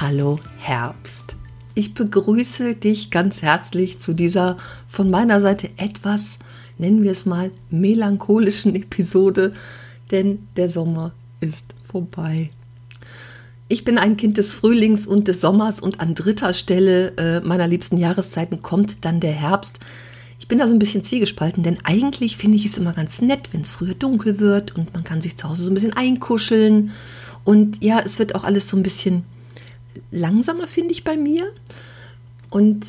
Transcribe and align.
hallo 0.00 0.38
Herbst. 0.58 1.34
Ich 1.74 1.92
begrüße 1.92 2.76
dich 2.76 3.10
ganz 3.10 3.42
herzlich 3.42 3.98
zu 3.98 4.12
dieser 4.12 4.56
von 4.88 5.10
meiner 5.10 5.40
Seite 5.40 5.70
etwas, 5.76 6.38
nennen 6.78 7.02
wir 7.02 7.10
es 7.10 7.26
mal, 7.26 7.50
melancholischen 7.70 8.76
Episode, 8.76 9.54
denn 10.12 10.46
der 10.56 10.70
Sommer 10.70 11.12
ist 11.40 11.74
vorbei. 11.90 12.50
Ich 13.66 13.82
bin 13.82 13.98
ein 13.98 14.16
Kind 14.16 14.36
des 14.36 14.54
Frühlings 14.54 15.04
und 15.04 15.26
des 15.26 15.40
Sommers 15.40 15.80
und 15.80 15.98
an 15.98 16.14
dritter 16.14 16.54
Stelle 16.54 17.16
äh, 17.16 17.40
meiner 17.40 17.66
liebsten 17.66 17.98
Jahreszeiten 17.98 18.62
kommt 18.62 19.04
dann 19.04 19.18
der 19.18 19.32
Herbst. 19.32 19.80
Ich 20.38 20.46
bin 20.46 20.60
da 20.60 20.68
so 20.68 20.74
ein 20.74 20.78
bisschen 20.78 21.02
zwiegespalten, 21.02 21.64
denn 21.64 21.78
eigentlich 21.82 22.36
finde 22.36 22.56
ich 22.56 22.66
es 22.66 22.78
immer 22.78 22.92
ganz 22.92 23.20
nett, 23.20 23.48
wenn 23.52 23.62
es 23.62 23.72
früher 23.72 23.94
dunkel 23.94 24.38
wird 24.38 24.76
und 24.76 24.94
man 24.94 25.02
kann 25.02 25.20
sich 25.20 25.36
zu 25.36 25.48
Hause 25.48 25.64
so 25.64 25.70
ein 25.72 25.74
bisschen 25.74 25.94
einkuscheln 25.94 26.92
und 27.42 27.82
ja, 27.82 27.98
es 27.98 28.20
wird 28.20 28.36
auch 28.36 28.44
alles 28.44 28.68
so 28.68 28.76
ein 28.76 28.84
bisschen 28.84 29.24
langsamer, 30.10 30.66
finde 30.66 30.92
ich 30.92 31.04
bei 31.04 31.16
mir. 31.16 31.52
Und 32.50 32.86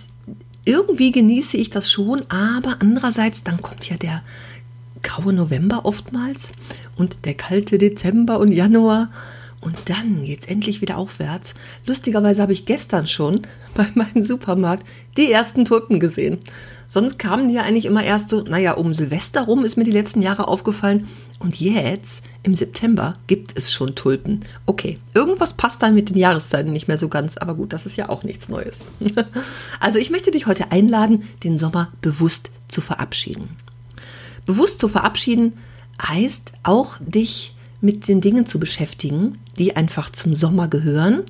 irgendwie 0.66 1.12
genieße 1.12 1.58
ich 1.58 1.70
das 1.70 1.92
schon, 1.92 2.22
aber 2.30 2.78
andererseits, 2.80 3.44
dann 3.44 3.62
kommt 3.62 3.90
ja 3.90 3.98
der 3.98 4.24
graue 5.02 5.34
November 5.34 5.86
oftmals 5.86 6.52
und 6.98 7.26
der 7.26 7.34
kalte 7.34 7.78
Dezember 7.78 8.40
und 8.40 8.52
Januar. 8.52 9.10
Und 9.62 9.76
dann 9.86 10.24
geht 10.24 10.40
es 10.40 10.46
endlich 10.46 10.80
wieder 10.80 10.98
aufwärts. 10.98 11.54
Lustigerweise 11.86 12.42
habe 12.42 12.54
ich 12.54 12.66
gestern 12.66 13.08
schon 13.08 13.42
bei 13.74 13.88
meinem 13.94 14.24
Supermarkt 14.24 14.86
die 15.18 15.32
ersten 15.32 15.66
Tulpen 15.66 16.00
gesehen. 16.00 16.38
Sonst 16.88 17.20
kamen 17.20 17.50
die 17.50 17.56
ja 17.56 17.64
eigentlich 17.64 17.86
immer 17.86 18.04
erst 18.04 18.30
so, 18.30 18.42
naja, 18.42 18.74
um 18.74 18.94
Silvester 18.94 19.42
rum 19.42 19.66
ist 19.66 19.76
mir 19.76 19.84
die 19.84 19.92
letzten 19.92 20.22
Jahre 20.22 20.48
aufgefallen. 20.48 21.08
Und 21.40 21.60
jetzt, 21.62 22.24
im 22.44 22.54
September, 22.54 23.18
gibt 23.28 23.58
es 23.58 23.72
schon 23.72 23.96
Tulpen. 23.96 24.42
Okay, 24.66 25.00
irgendwas 25.14 25.54
passt 25.54 25.82
dann 25.82 25.96
mit 25.96 26.10
den 26.10 26.18
Jahreszeiten 26.18 26.72
nicht 26.72 26.90
mehr 26.90 26.98
so 26.98 27.08
ganz, 27.08 27.38
aber 27.38 27.56
gut, 27.56 27.72
das 27.72 27.86
ist 27.86 27.96
ja 27.96 28.10
auch 28.10 28.24
nichts 28.24 28.50
Neues. 28.50 28.80
also 29.80 30.00
ich 30.00 30.10
möchte 30.10 30.32
dich 30.32 30.48
heute 30.48 30.72
einladen, 30.72 31.24
den 31.44 31.58
Sommer 31.58 31.94
bewusst 32.02 32.52
zu 32.68 32.82
verabschieden. 32.82 33.56
Bewusst 34.46 34.80
zu 34.80 34.90
verabschieden 34.90 35.54
heißt 36.02 36.52
auch, 36.64 36.98
dich 37.00 37.56
mit 37.82 38.10
den 38.10 38.20
Dingen 38.20 38.46
zu 38.46 38.60
beschäftigen, 38.60 39.38
die 39.58 39.78
einfach 39.78 40.10
zum 40.10 40.36
Sommer 40.36 40.68
gehören 40.68 41.24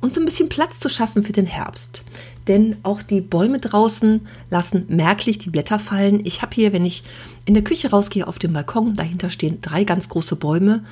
und 0.00 0.14
so 0.14 0.20
ein 0.20 0.24
bisschen 0.24 0.48
Platz 0.48 0.78
zu 0.78 0.88
schaffen 0.88 1.22
für 1.22 1.32
den 1.32 1.46
Herbst. 1.46 2.02
Denn 2.48 2.76
auch 2.82 3.02
die 3.02 3.20
Bäume 3.20 3.58
draußen 3.58 4.26
lassen 4.50 4.86
merklich 4.88 5.38
die 5.38 5.50
Blätter 5.50 5.78
fallen. 5.78 6.20
Ich 6.24 6.42
habe 6.42 6.54
hier, 6.54 6.72
wenn 6.72 6.86
ich 6.86 7.04
in 7.44 7.54
der 7.54 7.64
Küche 7.64 7.90
rausgehe 7.90 8.26
auf 8.26 8.38
dem 8.38 8.52
Balkon, 8.52 8.94
dahinter 8.94 9.30
stehen 9.30 9.60
drei 9.60 9.84
ganz 9.84 10.08
große 10.08 10.36
Bäume. 10.36 10.84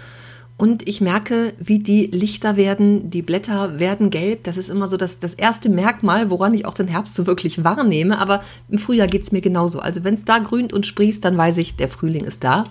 Und 0.59 0.89
ich 0.89 1.01
merke, 1.01 1.55
wie 1.61 1.79
die 1.79 2.07
lichter 2.07 2.57
werden, 2.57 3.11
die 3.11 3.23
Blätter 3.23 3.79
werden 3.79 4.11
gelb. 4.11 4.43
Das 4.43 4.57
ist 4.57 4.69
immer 4.69 4.89
so 4.89 4.97
das, 4.97 5.21
das 5.21 5.35
erste 5.35 5.69
Merkmal, 5.69 6.31
woran 6.31 6.53
ich 6.53 6.67
auch 6.67 6.75
den 6.75 6.89
Herbst 6.89 7.15
so 7.15 7.29
wirklich 7.29 7.63
wahrnehme. 7.63 8.19
Aber 8.19 8.43
im 8.69 8.79
Frühjahr 8.79 9.07
geht 9.07 9.23
es 9.23 9.31
mir 9.31 9.41
genauso. 9.41 9.79
Also 9.79 10.03
wenn 10.03 10.15
es 10.15 10.25
da 10.25 10.39
grünt 10.39 10.73
und 10.73 10.85
sprießt, 10.85 11.25
dann 11.25 11.37
weiß 11.39 11.59
ich, 11.59 11.77
der 11.77 11.89
Frühling 11.89 12.25
ist 12.25 12.43
da. 12.43 12.65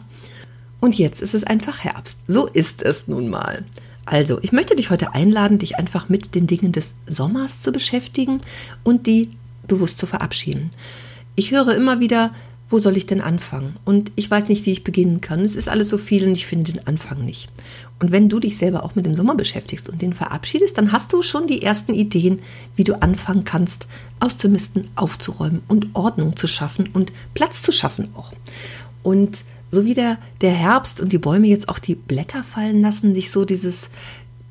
Und 0.82 0.98
jetzt 0.98 1.22
ist 1.22 1.34
es 1.34 1.46
einfach 1.46 1.80
Herbst. 1.80 2.20
So 2.28 2.46
ist 2.46 2.84
es 2.84 3.08
nun 3.08 3.30
mal. 3.30 3.64
Also, 4.08 4.40
ich 4.42 4.54
möchte 4.54 4.76
dich 4.76 4.90
heute 4.90 5.14
einladen, 5.14 5.60
dich 5.60 5.78
einfach 5.78 6.08
mit 6.08 6.34
den 6.34 6.48
Dingen 6.48 6.72
des 6.72 6.94
Sommers 7.08 7.62
zu 7.62 7.74
beschäftigen 7.74 8.40
und 8.86 9.06
die 9.06 9.30
bewusst 9.68 10.00
zu 10.00 10.06
verabschieden. 10.06 10.70
Ich 11.36 11.52
höre 11.52 11.76
immer 11.76 12.00
wieder, 12.00 12.34
wo 12.70 12.80
soll 12.80 12.96
ich 12.96 13.06
denn 13.06 13.20
anfangen? 13.20 13.76
Und 13.84 14.12
ich 14.16 14.32
weiß 14.32 14.48
nicht, 14.48 14.66
wie 14.66 14.72
ich 14.72 14.86
beginnen 14.86 15.20
kann. 15.20 15.42
Es 15.42 15.56
ist 15.56 15.68
alles 15.68 15.90
so 15.90 15.98
viel 15.98 16.26
und 16.26 16.32
ich 16.32 16.48
finde 16.48 16.72
den 16.72 16.88
Anfang 16.88 17.24
nicht. 17.24 17.50
Und 18.00 18.12
wenn 18.12 18.30
du 18.30 18.40
dich 18.40 18.58
selber 18.58 18.86
auch 18.86 18.96
mit 18.96 19.06
dem 19.06 19.16
Sommer 19.16 19.36
beschäftigst 19.36 19.90
und 19.90 20.02
den 20.02 20.14
verabschiedest, 20.14 20.78
dann 20.78 20.94
hast 20.94 21.12
du 21.12 21.22
schon 21.22 21.48
die 21.48 21.64
ersten 21.64 21.94
Ideen, 21.94 22.40
wie 22.76 22.86
du 22.86 23.02
anfangen 23.02 23.44
kannst, 23.44 23.88
auszumisten, 24.22 24.90
aufzuräumen 24.96 25.64
und 25.68 25.96
Ordnung 25.96 26.38
zu 26.38 26.48
schaffen 26.48 26.90
und 26.94 27.12
Platz 27.34 27.62
zu 27.62 27.74
schaffen 27.74 28.10
auch. 28.16 28.32
Und 29.04 29.44
so 29.72 29.86
wie 29.86 29.94
der, 29.94 30.18
der 30.42 30.52
Herbst 30.52 31.02
und 31.02 31.12
die 31.12 31.18
Bäume 31.18 31.48
jetzt 31.48 31.70
auch 31.70 31.80
die 31.80 31.96
Blätter 31.96 32.44
fallen 32.44 32.82
lassen, 32.82 33.14
sich 33.14 33.32
so 33.32 33.46
dieses 33.46 33.90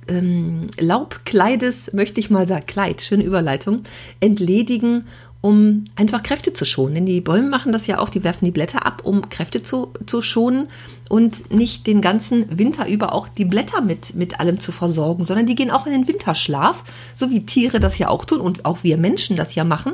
ähm, 0.09 0.69
Laubkleides, 0.79 1.93
möchte 1.93 2.21
ich 2.21 2.31
mal 2.31 2.47
sagen, 2.47 2.67
Kleid, 2.67 3.03
schöne 3.03 3.25
Überleitung, 3.25 3.83
entledigen, 4.21 5.07
um 5.41 5.85
einfach 5.95 6.23
Kräfte 6.23 6.53
zu 6.53 6.65
schonen. 6.65 6.95
Denn 6.95 7.07
die 7.07 7.21
Bäume 7.21 7.49
machen 7.49 7.73
das 7.73 7.87
ja 7.87 7.99
auch, 7.99 8.09
die 8.09 8.25
werfen 8.25 8.45
die 8.45 8.51
Blätter 8.51 8.85
ab, 8.85 9.03
um 9.05 9.29
Kräfte 9.29 9.63
zu, 9.63 9.93
zu 10.07 10.21
schonen 10.21 10.69
und 11.09 11.53
nicht 11.53 11.87
den 11.87 12.01
ganzen 12.01 12.59
Winter 12.59 12.89
über 12.89 13.13
auch 13.13 13.29
die 13.29 13.45
Blätter 13.45 13.81
mit, 13.81 14.15
mit 14.15 14.41
allem 14.41 14.59
zu 14.59 14.73
versorgen, 14.73 15.25
sondern 15.25 15.47
die 15.47 15.55
gehen 15.55 15.71
auch 15.71 15.87
in 15.87 15.93
den 15.93 16.09
Winterschlaf, 16.09 16.85
so 17.15 17.31
wie 17.31 17.47
Tiere 17.47 17.81
das 17.81 17.99
ja 17.99 18.09
auch 18.09 18.25
tun 18.25 18.41
und 18.41 18.65
auch 18.65 18.79
wir 18.83 18.97
Menschen 18.97 19.37
das 19.37 19.55
ja 19.55 19.65
machen. 19.65 19.93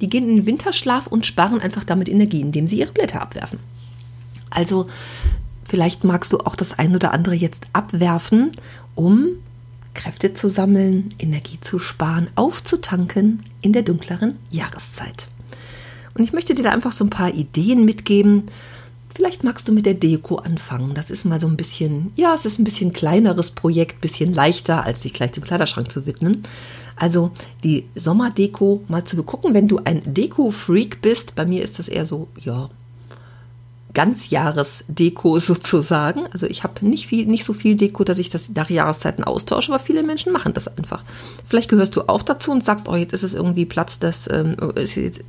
Die 0.00 0.08
gehen 0.08 0.28
in 0.28 0.36
den 0.36 0.46
Winterschlaf 0.46 1.06
und 1.06 1.26
sparen 1.26 1.60
einfach 1.60 1.84
damit 1.84 2.08
Energie, 2.08 2.40
indem 2.40 2.66
sie 2.66 2.78
ihre 2.78 2.92
Blätter 2.92 3.22
abwerfen. 3.22 3.58
Also 4.50 4.86
vielleicht 5.68 6.04
magst 6.04 6.32
du 6.32 6.38
auch 6.38 6.56
das 6.56 6.78
ein 6.78 6.94
oder 6.94 7.12
andere 7.12 7.34
jetzt 7.34 7.66
abwerfen, 7.72 8.52
um 8.94 9.28
Kräfte 9.94 10.34
zu 10.34 10.48
sammeln, 10.50 11.10
Energie 11.18 11.58
zu 11.60 11.78
sparen, 11.78 12.28
aufzutanken 12.34 13.44
in 13.60 13.72
der 13.72 13.82
dunkleren 13.82 14.34
Jahreszeit. 14.50 15.28
Und 16.14 16.24
ich 16.24 16.32
möchte 16.32 16.54
dir 16.54 16.64
da 16.64 16.70
einfach 16.70 16.92
so 16.92 17.04
ein 17.04 17.10
paar 17.10 17.32
Ideen 17.32 17.84
mitgeben. 17.84 18.44
Vielleicht 19.14 19.44
magst 19.44 19.68
du 19.68 19.72
mit 19.72 19.86
der 19.86 19.94
Deko 19.94 20.36
anfangen. 20.36 20.94
Das 20.94 21.10
ist 21.10 21.24
mal 21.24 21.40
so 21.40 21.46
ein 21.46 21.56
bisschen, 21.56 22.12
ja, 22.16 22.34
es 22.34 22.44
ist 22.44 22.58
ein 22.58 22.64
bisschen 22.64 22.92
kleineres 22.92 23.52
Projekt, 23.52 24.00
bisschen 24.00 24.34
leichter, 24.34 24.84
als 24.84 25.02
sich 25.02 25.12
gleich 25.12 25.32
dem 25.32 25.44
Kleiderschrank 25.44 25.90
zu 25.90 26.06
widmen. 26.06 26.42
Also 26.96 27.30
die 27.62 27.86
Sommerdeko 27.94 28.84
mal 28.88 29.04
zu 29.04 29.16
begucken, 29.16 29.54
wenn 29.54 29.68
du 29.68 29.78
ein 29.78 30.02
Deko-Freak 30.04 31.00
bist. 31.00 31.34
Bei 31.34 31.44
mir 31.44 31.62
ist 31.62 31.78
das 31.78 31.88
eher 31.88 32.06
so, 32.06 32.28
ja, 32.38 32.68
Ganzjahresdeko 33.94 35.38
sozusagen. 35.40 36.26
Also 36.32 36.46
ich 36.46 36.62
habe 36.64 36.84
nicht 36.86 37.06
viel, 37.06 37.26
nicht 37.26 37.44
so 37.44 37.52
viel 37.52 37.76
Deko, 37.76 38.04
dass 38.04 38.18
ich 38.18 38.28
das 38.28 38.50
nach 38.50 38.68
Jahreszeiten 38.68 39.24
austausche, 39.24 39.72
aber 39.72 39.82
viele 39.82 40.02
Menschen 40.02 40.32
machen 40.32 40.52
das 40.52 40.68
einfach. 40.68 41.04
Vielleicht 41.46 41.70
gehörst 41.70 41.96
du 41.96 42.08
auch 42.08 42.22
dazu 42.22 42.50
und 42.50 42.64
sagst, 42.64 42.88
oh, 42.88 42.96
jetzt 42.96 43.12
ist 43.12 43.22
es 43.22 43.34
irgendwie 43.34 43.64
Platz, 43.64 43.98
das 43.98 44.28
ähm, 44.30 44.56
ist 44.74 44.96
jetzt, 44.96 45.20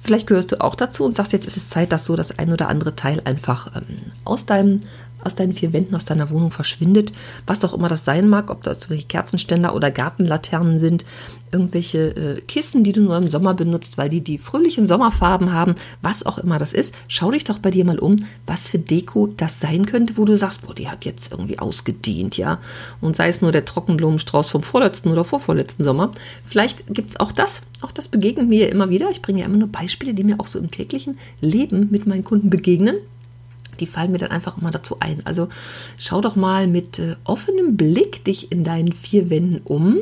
vielleicht 0.00 0.26
gehörst 0.26 0.52
du 0.52 0.60
auch 0.60 0.74
dazu 0.74 1.04
und 1.04 1.16
sagst, 1.16 1.32
jetzt 1.32 1.46
ist 1.46 1.56
es 1.56 1.70
Zeit, 1.70 1.92
dass 1.92 2.04
so 2.04 2.14
das 2.14 2.38
ein 2.38 2.52
oder 2.52 2.68
andere 2.68 2.94
Teil 2.94 3.22
einfach 3.24 3.74
ähm, 3.74 4.12
aus 4.24 4.46
deinem 4.46 4.82
aus 5.24 5.34
deinen 5.34 5.54
vier 5.54 5.72
Wänden, 5.72 5.94
aus 5.94 6.04
deiner 6.04 6.30
Wohnung 6.30 6.50
verschwindet, 6.50 7.12
was 7.46 7.64
auch 7.64 7.74
immer 7.74 7.88
das 7.88 8.04
sein 8.04 8.28
mag, 8.28 8.50
ob 8.50 8.62
das 8.62 8.90
welche 8.90 9.06
Kerzenständer 9.06 9.74
oder 9.74 9.90
Gartenlaternen 9.90 10.78
sind, 10.78 11.04
irgendwelche 11.52 12.16
äh, 12.16 12.40
Kissen, 12.42 12.84
die 12.84 12.92
du 12.92 13.02
nur 13.02 13.16
im 13.16 13.28
Sommer 13.28 13.54
benutzt, 13.54 13.96
weil 13.96 14.08
die 14.08 14.20
die 14.20 14.38
fröhlichen 14.38 14.86
Sommerfarben 14.86 15.52
haben, 15.52 15.74
was 16.02 16.26
auch 16.26 16.38
immer 16.38 16.58
das 16.58 16.72
ist. 16.72 16.92
Schau 17.08 17.30
dich 17.30 17.44
doch 17.44 17.58
bei 17.58 17.70
dir 17.70 17.84
mal 17.84 17.98
um, 17.98 18.26
was 18.46 18.68
für 18.68 18.78
Deko 18.78 19.28
das 19.28 19.60
sein 19.60 19.86
könnte, 19.86 20.16
wo 20.16 20.24
du 20.24 20.36
sagst, 20.36 20.62
boah, 20.62 20.74
die 20.74 20.88
hat 20.88 21.04
jetzt 21.04 21.30
irgendwie 21.30 21.58
ausgedient, 21.58 22.36
ja. 22.36 22.58
Und 23.00 23.16
sei 23.16 23.28
es 23.28 23.40
nur 23.40 23.52
der 23.52 23.64
Trockenblumenstrauß 23.64 24.50
vom 24.50 24.62
vorletzten 24.62 25.10
oder 25.10 25.24
vorvorletzten 25.24 25.84
Sommer. 25.84 26.10
Vielleicht 26.42 26.92
gibt 26.92 27.10
es 27.10 27.20
auch 27.20 27.32
das. 27.32 27.62
Auch 27.82 27.92
das 27.92 28.08
begegnet 28.08 28.48
mir 28.48 28.70
immer 28.70 28.90
wieder. 28.90 29.10
Ich 29.10 29.22
bringe 29.22 29.40
ja 29.40 29.46
immer 29.46 29.58
nur 29.58 29.68
Beispiele, 29.68 30.14
die 30.14 30.24
mir 30.24 30.40
auch 30.40 30.46
so 30.46 30.58
im 30.58 30.70
täglichen 30.70 31.18
Leben 31.40 31.88
mit 31.90 32.06
meinen 32.06 32.24
Kunden 32.24 32.50
begegnen 32.50 32.96
die 33.80 33.86
fallen 33.86 34.12
mir 34.12 34.18
dann 34.18 34.30
einfach 34.30 34.58
immer 34.58 34.70
dazu 34.70 34.96
ein. 35.00 35.22
Also 35.24 35.48
schau 35.98 36.20
doch 36.20 36.36
mal 36.36 36.66
mit 36.66 36.98
äh, 36.98 37.16
offenem 37.24 37.76
Blick 37.76 38.24
dich 38.24 38.50
in 38.52 38.64
deinen 38.64 38.92
vier 38.92 39.30
Wänden 39.30 39.60
um. 39.64 39.98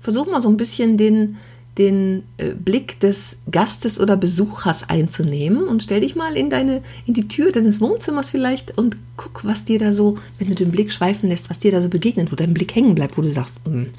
Versuch 0.00 0.26
mal 0.26 0.42
so 0.42 0.48
ein 0.48 0.56
bisschen 0.56 0.96
den, 0.96 1.36
den 1.78 2.24
äh, 2.36 2.50
Blick 2.50 3.00
des 3.00 3.38
Gastes 3.50 3.98
oder 3.98 4.16
Besuchers 4.16 4.88
einzunehmen 4.88 5.64
und 5.64 5.82
stell 5.82 6.00
dich 6.00 6.16
mal 6.16 6.36
in 6.36 6.50
deine 6.50 6.82
in 7.06 7.14
die 7.14 7.28
Tür 7.28 7.52
deines 7.52 7.80
Wohnzimmers 7.80 8.30
vielleicht 8.30 8.76
und 8.76 8.96
guck, 9.16 9.44
was 9.44 9.64
dir 9.64 9.78
da 9.78 9.92
so, 9.92 10.18
wenn 10.38 10.48
du 10.48 10.54
den 10.54 10.70
Blick 10.70 10.92
schweifen 10.92 11.28
lässt, 11.28 11.50
was 11.50 11.60
dir 11.60 11.72
da 11.72 11.80
so 11.80 11.88
begegnet, 11.88 12.30
wo 12.32 12.36
dein 12.36 12.54
Blick 12.54 12.74
hängen 12.74 12.94
bleibt, 12.94 13.16
wo 13.16 13.22
du 13.22 13.30
sagst, 13.30 13.60
hm, 13.64 13.90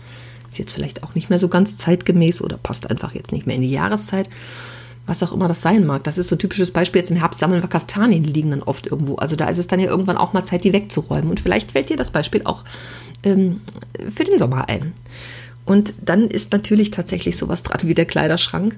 ist 0.51 0.59
jetzt 0.59 0.74
vielleicht 0.74 1.03
auch 1.03 1.15
nicht 1.15 1.30
mehr 1.30 1.39
so 1.39 1.47
ganz 1.47 1.77
zeitgemäß 1.77 2.41
oder 2.41 2.57
passt 2.57 2.91
einfach 2.91 3.15
jetzt 3.15 3.31
nicht 3.31 3.47
mehr 3.47 3.56
in 3.56 3.63
die 3.63 3.71
Jahreszeit 3.71 4.30
was 5.06 5.22
auch 5.22 5.32
immer 5.32 5.48
das 5.48 5.62
sein 5.62 5.86
mag. 5.86 6.04
Das 6.04 6.18
ist 6.18 6.30
so 6.30 6.36
ein 6.36 6.40
typisches 6.40 6.72
Beispiel. 6.72 7.02
Jetzt 7.02 7.12
im 7.12 7.18
Herbst 7.18 7.40
sammeln 7.40 7.62
wir 7.62 7.70
Kastanien, 7.70 8.24
die 8.24 8.32
liegen 8.32 8.52
dann 8.52 8.64
oft 8.64 8.88
irgendwo. 8.88 9.16
Also 9.16 9.36
da 9.36 9.48
ist 9.48 9.58
es 9.58 9.68
dann 9.68 9.80
ja 9.80 9.88
irgendwann 9.88 10.18
auch 10.18 10.34
mal 10.34 10.46
Zeit, 10.46 10.64
die 10.64 10.74
wegzuräumen. 10.74 11.30
Und 11.30 11.40
vielleicht 11.40 11.74
fällt 11.74 11.90
dir 11.90 11.98
das 11.98 12.12
Beispiel 12.12 12.42
auch 12.46 12.64
ähm, 13.24 13.62
für 14.14 14.24
den 14.24 14.40
Sommer 14.40 14.70
ein. 14.70 14.94
Und 15.66 15.94
dann 16.02 16.28
ist 16.28 16.52
natürlich 16.52 16.92
tatsächlich 16.92 17.38
sowas 17.38 17.64
dran 17.64 17.82
wie 17.84 17.96
der 17.96 18.06
Kleiderschrank. 18.06 18.78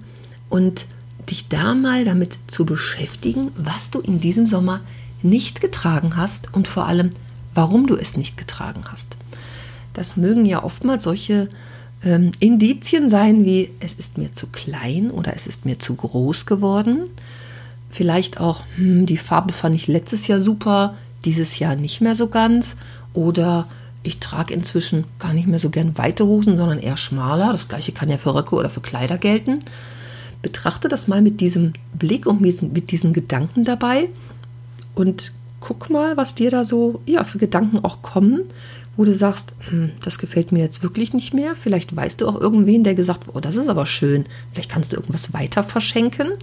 Und 0.50 0.86
dich 1.30 1.48
da 1.48 1.74
mal 1.76 2.06
damit 2.06 2.38
zu 2.48 2.66
beschäftigen, 2.66 3.52
was 3.58 3.90
du 3.92 4.00
in 4.00 4.20
diesem 4.20 4.48
Sommer 4.48 4.82
nicht 5.22 5.62
getragen 5.62 6.16
hast 6.16 6.54
und 6.54 6.68
vor 6.68 6.86
allem, 6.86 7.12
warum 7.54 7.88
du 7.88 7.96
es 7.96 8.16
nicht 8.16 8.38
getragen 8.38 8.82
hast. 8.92 9.18
Das 9.94 10.18
mögen 10.18 10.46
ja 10.46 10.64
oftmals 10.64 11.04
solche 11.04 11.50
ähm, 12.06 12.32
Indizien 12.40 13.10
sein 13.10 13.44
wie 13.46 13.72
es 13.80 13.94
ist 13.94 14.18
mir 14.18 14.32
zu 14.32 14.48
klein 14.48 15.12
oder 15.12 15.34
es 15.36 15.48
ist 15.48 15.66
mir 15.66 15.80
zu 15.80 15.96
groß 15.96 16.46
geworden. 16.46 17.04
Vielleicht 17.90 18.40
auch, 18.40 18.64
hm, 18.76 19.06
die 19.06 19.18
Farbe 19.18 19.54
fand 19.54 19.76
ich 19.76 19.88
letztes 19.88 20.28
Jahr 20.28 20.40
super, 20.40 20.96
dieses 21.26 21.60
Jahr 21.60 21.76
nicht 21.76 22.02
mehr 22.02 22.16
so 22.16 22.28
ganz. 22.28 22.76
Oder 23.14 23.68
ich 24.04 24.20
trage 24.20 24.54
inzwischen 24.54 25.06
gar 25.18 25.34
nicht 25.34 25.48
mehr 25.48 25.60
so 25.60 25.70
gern 25.70 25.98
weite 25.98 26.26
Hosen, 26.26 26.58
sondern 26.58 26.80
eher 26.80 26.98
schmaler. 26.98 27.52
Das 27.52 27.68
gleiche 27.68 27.92
kann 27.92 28.10
ja 28.10 28.18
für 28.18 28.36
Röcke 28.36 28.56
oder 28.56 28.70
für 28.70 28.82
Kleider 28.82 29.18
gelten. 29.18 29.60
Betrachte 30.42 30.90
das 30.90 31.08
mal 31.08 31.22
mit 31.22 31.42
diesem 31.42 31.74
Blick 31.98 32.28
und 32.28 32.40
mit 32.40 32.92
diesen 32.92 33.14
Gedanken 33.14 33.64
dabei 33.64 34.10
und 34.94 35.32
guck 35.68 35.90
mal, 35.90 36.16
was 36.16 36.36
dir 36.36 36.52
da 36.52 36.64
so 36.64 37.02
ja, 37.06 37.24
für 37.24 37.40
Gedanken 37.40 37.80
auch 37.84 38.02
kommen, 38.02 38.42
wo 38.96 39.04
du 39.04 39.14
sagst, 39.14 39.54
hm, 39.70 39.92
das 40.04 40.20
gefällt 40.20 40.52
mir 40.52 40.60
jetzt 40.60 40.84
wirklich 40.84 41.14
nicht 41.14 41.34
mehr. 41.34 41.56
Vielleicht 41.56 41.96
weißt 41.96 42.22
du 42.22 42.28
auch 42.28 42.40
irgendwen, 42.40 42.84
der 42.84 42.94
gesagt 42.94 43.24
oh, 43.34 43.40
das 43.40 43.56
ist 43.56 43.68
aber 43.68 43.86
schön. 43.86 44.26
Vielleicht 44.54 44.72
kannst 44.72 44.94
du 44.94 44.98
irgendwas 44.98 45.34
weiter 45.34 45.64
verschenken. 45.64 46.34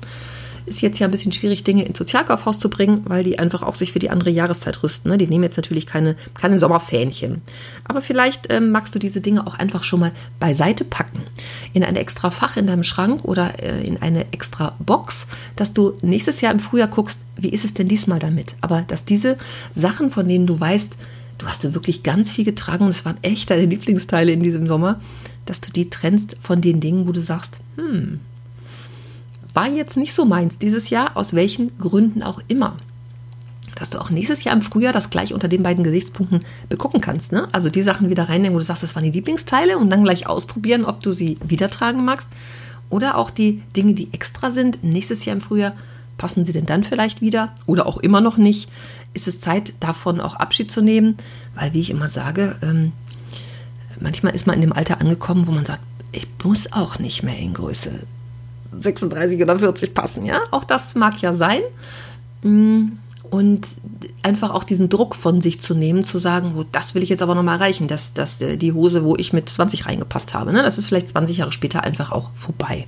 Ist 0.66 0.82
jetzt 0.82 0.98
ja 0.98 1.06
ein 1.06 1.10
bisschen 1.10 1.32
schwierig, 1.32 1.64
Dinge 1.64 1.84
ins 1.84 1.98
Sozialkaufhaus 1.98 2.58
zu 2.58 2.70
bringen, 2.70 3.02
weil 3.04 3.24
die 3.24 3.38
einfach 3.38 3.62
auch 3.62 3.74
sich 3.74 3.92
für 3.92 3.98
die 3.98 4.10
andere 4.10 4.30
Jahreszeit 4.30 4.82
rüsten. 4.82 5.10
Ne? 5.10 5.18
Die 5.18 5.26
nehmen 5.26 5.44
jetzt 5.44 5.56
natürlich 5.56 5.86
keine, 5.86 6.16
keine 6.34 6.58
Sommerfähnchen. 6.58 7.42
Aber 7.84 8.00
vielleicht 8.00 8.52
ähm, 8.52 8.70
magst 8.70 8.94
du 8.94 8.98
diese 8.98 9.20
Dinge 9.20 9.46
auch 9.46 9.54
einfach 9.54 9.84
schon 9.84 10.00
mal 10.00 10.12
beiseite 10.38 10.84
packen. 10.84 11.22
In 11.72 11.84
ein 11.84 11.96
extra 11.96 12.30
Fach 12.30 12.56
in 12.56 12.66
deinem 12.66 12.84
Schrank 12.84 13.24
oder 13.24 13.62
äh, 13.62 13.84
in 13.84 14.00
eine 14.00 14.32
extra 14.32 14.76
Box, 14.78 15.26
dass 15.56 15.72
du 15.72 15.94
nächstes 16.02 16.40
Jahr 16.40 16.52
im 16.52 16.60
Frühjahr 16.60 16.88
guckst, 16.88 17.18
wie 17.36 17.50
ist 17.50 17.64
es 17.64 17.74
denn 17.74 17.88
diesmal 17.88 18.18
damit? 18.18 18.54
Aber 18.60 18.82
dass 18.82 19.04
diese 19.04 19.36
Sachen, 19.74 20.10
von 20.10 20.28
denen 20.28 20.46
du 20.46 20.58
weißt, 20.58 20.96
du 21.38 21.46
hast 21.46 21.64
du 21.64 21.74
wirklich 21.74 22.02
ganz 22.02 22.30
viel 22.30 22.44
getragen 22.44 22.84
und 22.84 22.90
es 22.90 23.04
waren 23.04 23.18
echt 23.22 23.50
deine 23.50 23.66
Lieblingsteile 23.66 24.32
in 24.32 24.42
diesem 24.42 24.66
Sommer, 24.66 25.00
dass 25.46 25.60
du 25.60 25.72
die 25.72 25.90
trennst 25.90 26.36
von 26.40 26.60
den 26.60 26.80
Dingen, 26.80 27.06
wo 27.06 27.12
du 27.12 27.20
sagst, 27.20 27.58
hm, 27.76 28.20
war 29.54 29.68
jetzt 29.68 29.96
nicht 29.96 30.14
so 30.14 30.24
meins 30.24 30.58
dieses 30.58 30.90
Jahr, 30.90 31.16
aus 31.16 31.34
welchen 31.34 31.76
Gründen 31.78 32.22
auch 32.22 32.40
immer. 32.48 32.76
Dass 33.74 33.90
du 33.90 33.98
auch 33.98 34.10
nächstes 34.10 34.44
Jahr 34.44 34.54
im 34.54 34.62
Frühjahr 34.62 34.92
das 34.92 35.10
gleich 35.10 35.32
unter 35.32 35.48
den 35.48 35.62
beiden 35.62 35.82
Gesichtspunkten 35.82 36.40
begucken 36.68 37.00
kannst. 37.00 37.32
Ne? 37.32 37.48
Also 37.52 37.70
die 37.70 37.82
Sachen 37.82 38.10
wieder 38.10 38.28
reinnehmen, 38.28 38.54
wo 38.54 38.58
du 38.58 38.64
sagst, 38.64 38.82
das 38.82 38.94
waren 38.94 39.04
die 39.04 39.10
Lieblingsteile 39.10 39.78
und 39.78 39.90
dann 39.90 40.04
gleich 40.04 40.26
ausprobieren, 40.26 40.84
ob 40.84 41.02
du 41.02 41.12
sie 41.12 41.38
wieder 41.42 41.70
tragen 41.70 42.04
magst. 42.04 42.28
Oder 42.90 43.16
auch 43.16 43.30
die 43.30 43.62
Dinge, 43.74 43.94
die 43.94 44.12
extra 44.12 44.50
sind, 44.50 44.84
nächstes 44.84 45.24
Jahr 45.24 45.36
im 45.36 45.40
Frühjahr, 45.40 45.74
passen 46.18 46.44
sie 46.44 46.52
denn 46.52 46.66
dann 46.66 46.84
vielleicht 46.84 47.20
wieder 47.22 47.54
oder 47.66 47.86
auch 47.86 47.96
immer 47.96 48.20
noch 48.20 48.36
nicht? 48.36 48.68
Ist 49.14 49.28
es 49.28 49.40
Zeit, 49.40 49.72
davon 49.80 50.20
auch 50.20 50.36
Abschied 50.36 50.70
zu 50.70 50.82
nehmen? 50.82 51.16
Weil, 51.54 51.72
wie 51.72 51.80
ich 51.80 51.90
immer 51.90 52.10
sage, 52.10 52.56
ähm, 52.62 52.92
manchmal 53.98 54.34
ist 54.34 54.46
man 54.46 54.56
in 54.56 54.60
dem 54.60 54.72
Alter 54.72 55.00
angekommen, 55.00 55.46
wo 55.46 55.52
man 55.52 55.64
sagt, 55.64 55.80
ich 56.12 56.28
muss 56.44 56.70
auch 56.72 56.98
nicht 56.98 57.22
mehr 57.22 57.38
in 57.38 57.54
Größe 57.54 58.00
36 58.76 59.42
oder 59.42 59.58
40 59.58 59.94
passen, 59.94 60.24
ja. 60.24 60.40
Auch 60.50 60.64
das 60.64 60.94
mag 60.94 61.20
ja 61.20 61.34
sein. 61.34 61.60
Mm, 62.42 62.92
und 63.30 63.66
einfach 64.22 64.50
auch 64.50 64.64
diesen 64.64 64.90
Druck 64.90 65.14
von 65.14 65.40
sich 65.40 65.60
zu 65.60 65.74
nehmen, 65.74 66.04
zu 66.04 66.18
sagen, 66.18 66.52
oh, 66.56 66.64
das 66.70 66.94
will 66.94 67.02
ich 67.02 67.08
jetzt 67.08 67.22
aber 67.22 67.34
nochmal 67.34 67.56
erreichen, 67.56 67.88
dass, 67.88 68.12
dass 68.12 68.40
äh, 68.42 68.58
die 68.58 68.72
Hose, 68.72 69.04
wo 69.04 69.16
ich 69.16 69.32
mit 69.32 69.48
20 69.48 69.86
reingepasst 69.86 70.34
habe, 70.34 70.52
ne, 70.52 70.62
das 70.62 70.76
ist 70.76 70.88
vielleicht 70.88 71.08
20 71.08 71.38
Jahre 71.38 71.52
später 71.52 71.82
einfach 71.82 72.12
auch 72.12 72.30
vorbei. 72.34 72.86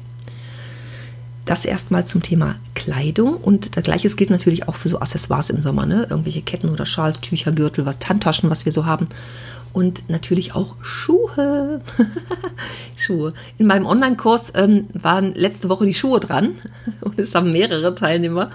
Das 1.45 1.65
erstmal 1.67 2.07
zum 2.07 2.23
Thema 2.23 2.57
Kleidung 2.75 3.37
und 3.37 3.77
das 3.77 3.85
gleiche 3.85 4.09
gilt 4.09 4.31
natürlich 4.31 4.67
auch 4.67 4.77
für 4.77 4.89
so 4.89 5.01
Accessoires 5.01 5.51
im 5.51 5.61
Sommer, 5.61 5.85
ne? 5.85 6.07
Irgendwelche 6.09 6.41
Ketten 6.41 6.71
oder 6.71 6.87
Schals, 6.87 7.21
Tücher, 7.21 7.53
Gürtel, 7.53 7.85
was 7.85 7.99
Handtaschen, 8.09 8.49
was 8.49 8.65
wir 8.65 8.73
so 8.73 8.87
haben 8.87 9.09
und 9.75 10.09
natürlich 10.09 10.55
auch 10.55 10.77
Schuhe. 10.83 11.83
Schuhe. 12.97 13.35
In 13.59 13.67
meinem 13.67 13.85
Online-Kurs 13.85 14.53
ähm, 14.55 14.87
waren 14.95 15.35
letzte 15.35 15.69
Woche 15.69 15.85
die 15.85 15.95
Schuhe 15.95 16.21
dran 16.21 16.53
und 17.03 17.21
es 17.21 17.35
haben 17.35 17.53
mehrere 17.53 17.95
Teilnehmer 17.95 18.51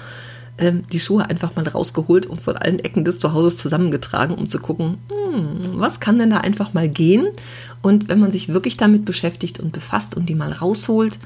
ähm, 0.57 0.83
die 0.91 0.99
Schuhe 0.99 1.29
einfach 1.29 1.55
mal 1.55 1.67
rausgeholt 1.67 2.25
und 2.25 2.41
von 2.41 2.57
allen 2.57 2.79
Ecken 2.79 3.03
des 3.03 3.19
Zuhauses 3.19 3.57
zusammengetragen, 3.57 4.33
um 4.35 4.47
zu 4.47 4.59
gucken, 4.59 4.97
hm, 5.09 5.79
was 5.79 5.99
kann 5.99 6.17
denn 6.17 6.31
da 6.31 6.37
einfach 6.37 6.73
mal 6.73 6.89
gehen? 6.89 7.27
Und 7.81 8.09
wenn 8.09 8.19
man 8.19 8.31
sich 8.31 8.49
wirklich 8.49 8.77
damit 8.77 9.05
beschäftigt 9.05 9.59
und 9.59 9.73
befasst 9.73 10.15
und 10.15 10.27
die 10.27 10.35
mal 10.35 10.51
rausholt, 10.51 11.19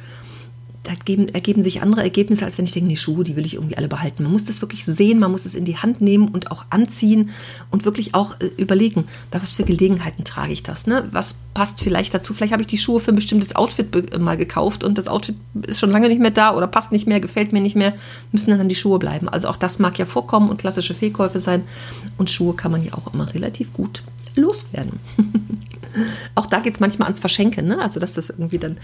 ergeben, 0.88 1.30
ergeben 1.30 1.63
sich 1.63 1.81
andere 1.81 2.03
Ergebnisse, 2.03 2.45
als 2.45 2.57
wenn 2.57 2.65
ich 2.65 2.71
denke, 2.71 2.89
die 2.89 2.97
Schuhe, 2.97 3.24
die 3.24 3.35
will 3.35 3.45
ich 3.45 3.56
irgendwie 3.56 3.77
alle 3.77 3.88
behalten. 3.88 4.24
Man 4.24 4.31
muss 4.31 4.44
das 4.44 4.62
wirklich 4.62 4.85
sehen, 4.85 5.19
man 5.19 5.31
muss 5.31 5.45
es 5.45 5.56
in 5.56 5.65
die 5.65 5.77
Hand 5.77 6.01
nehmen 6.01 6.27
und 6.27 6.51
auch 6.51 6.65
anziehen 6.69 7.30
und 7.71 7.85
wirklich 7.85 8.13
auch 8.13 8.39
äh, 8.39 8.45
überlegen, 8.57 9.06
bei 9.31 9.41
was 9.41 9.53
für 9.53 9.63
Gelegenheiten 9.63 10.24
trage 10.24 10.53
ich 10.53 10.63
das. 10.63 10.88
Ne? 10.88 11.07
Was 11.12 11.35
passt 11.53 11.80
vielleicht 11.80 12.13
dazu? 12.13 12.33
Vielleicht 12.33 12.53
habe 12.53 12.62
ich 12.62 12.68
die 12.68 12.77
Schuhe 12.77 13.00
für 13.00 13.12
ein 13.12 13.15
bestimmtes 13.15 13.56
Outfit 13.56 14.13
äh, 14.13 14.18
mal 14.18 14.38
gekauft 14.38 14.83
und 14.83 14.97
das 14.97 15.07
Outfit 15.07 15.35
ist 15.65 15.80
schon 15.80 15.91
lange 15.91 16.09
nicht 16.09 16.21
mehr 16.21 16.31
da 16.31 16.56
oder 16.56 16.68
passt 16.68 16.91
nicht 16.91 17.07
mehr, 17.07 17.19
gefällt 17.19 17.53
mir 17.53 17.62
nicht 17.62 17.75
mehr, 17.75 17.94
müssen 18.31 18.51
dann 18.51 18.59
an 18.59 18.69
die 18.69 18.75
Schuhe 18.75 19.00
bleiben. 19.00 19.29
Also 19.29 19.47
auch 19.47 19.57
das 19.57 19.79
mag 19.79 19.97
ja 19.97 20.06
vorkommen 20.06 20.50
und 20.50 20.57
klassische 20.57 20.94
Fehlkäufe 20.94 21.39
sein. 21.39 21.63
Und 22.18 22.29
Schuhe 22.29 22.53
kann 22.53 22.71
man 22.71 22.83
ja 22.83 22.94
auch 22.94 23.13
immer 23.13 23.33
relativ 23.33 23.74
gut 23.74 24.03
loswerden. 24.36 25.00
auch 26.35 26.45
da 26.45 26.59
geht 26.59 26.73
es 26.73 26.79
manchmal 26.79 27.07
ans 27.07 27.19
Verschenken, 27.19 27.67
ne? 27.67 27.79
Also, 27.81 27.99
dass 27.99 28.13
das 28.13 28.29
irgendwie 28.29 28.57
dann 28.57 28.77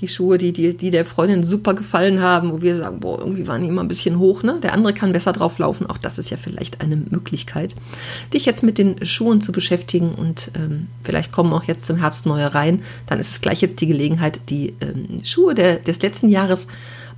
die 0.00 0.08
Schuhe, 0.08 0.38
die, 0.38 0.52
die, 0.52 0.76
die 0.76 0.90
der 0.90 1.04
Freundin 1.04 1.42
super 1.42 1.74
gefallen 1.74 2.20
haben, 2.20 2.52
wo 2.52 2.62
wir 2.62 2.76
sagen, 2.76 3.00
boah, 3.00 3.18
irgendwie 3.18 3.46
waren 3.46 3.62
die 3.62 3.68
immer 3.68 3.82
ein 3.82 3.88
bisschen 3.88 4.18
hoch, 4.18 4.42
ne? 4.42 4.58
Der 4.62 4.72
andere 4.72 4.92
kann 4.92 5.12
besser 5.12 5.32
drauf 5.32 5.58
laufen. 5.58 5.86
Auch 5.86 5.98
das 5.98 6.18
ist 6.18 6.30
ja 6.30 6.36
vielleicht 6.36 6.80
eine 6.80 6.96
Möglichkeit, 6.96 7.74
dich 8.32 8.44
jetzt 8.44 8.62
mit 8.62 8.78
den 8.78 9.04
Schuhen 9.04 9.40
zu 9.40 9.52
beschäftigen 9.52 10.14
und 10.14 10.50
ähm, 10.54 10.88
vielleicht 11.02 11.32
kommen 11.32 11.52
auch 11.52 11.64
jetzt 11.64 11.86
zum 11.86 11.96
Herbst 11.96 12.26
neue 12.26 12.54
rein. 12.54 12.82
Dann 13.06 13.18
ist 13.18 13.30
es 13.30 13.40
gleich 13.40 13.60
jetzt 13.60 13.80
die 13.80 13.86
Gelegenheit, 13.86 14.40
die 14.48 14.74
ähm, 14.80 15.24
Schuhe 15.24 15.54
der, 15.54 15.76
des 15.76 16.00
letzten 16.02 16.28
Jahres 16.28 16.66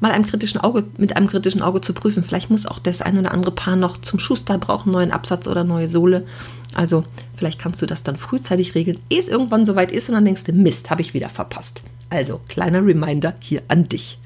mal 0.00 0.12
einem 0.12 0.26
kritischen 0.26 0.60
Auge, 0.60 0.84
mit 0.98 1.16
einem 1.16 1.26
kritischen 1.26 1.62
Auge 1.62 1.80
zu 1.80 1.92
prüfen. 1.92 2.22
Vielleicht 2.22 2.50
muss 2.50 2.66
auch 2.66 2.78
das 2.78 3.02
ein 3.02 3.18
oder 3.18 3.32
andere 3.32 3.52
Paar 3.52 3.76
noch 3.76 3.98
zum 3.98 4.18
Schuster 4.18 4.58
brauchen, 4.58 4.92
neuen 4.92 5.10
Absatz 5.10 5.46
oder 5.46 5.64
neue 5.64 5.88
Sohle. 5.88 6.26
Also 6.74 7.04
vielleicht 7.36 7.60
kannst 7.60 7.80
du 7.80 7.86
das 7.86 8.02
dann 8.02 8.16
frühzeitig 8.16 8.74
regeln, 8.74 8.98
ehe 9.08 9.20
es 9.20 9.28
irgendwann 9.28 9.64
soweit 9.64 9.92
ist 9.92 10.08
und 10.08 10.14
dann 10.14 10.24
denkst 10.24 10.44
du, 10.44 10.52
Mist, 10.52 10.90
habe 10.90 11.02
ich 11.02 11.14
wieder 11.14 11.28
verpasst. 11.28 11.82
Also 12.10 12.40
kleiner 12.48 12.84
Reminder 12.84 13.34
hier 13.40 13.62
an 13.68 13.88
dich. 13.88 14.18